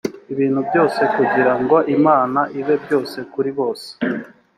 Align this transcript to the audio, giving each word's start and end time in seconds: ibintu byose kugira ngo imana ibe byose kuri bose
ibintu 0.33 0.59
byose 0.69 1.01
kugira 1.15 1.53
ngo 1.61 1.77
imana 1.95 2.41
ibe 2.59 2.75
byose 2.83 3.17
kuri 3.31 3.49
bose 3.59 3.89